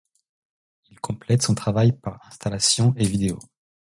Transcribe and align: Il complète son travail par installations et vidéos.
Il 0.89 0.99
complète 0.99 1.43
son 1.43 1.53
travail 1.53 1.91
par 1.91 2.19
installations 2.25 2.95
et 2.97 3.05
vidéos. 3.05 3.37